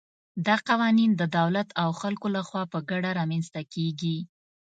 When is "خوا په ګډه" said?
2.47-3.09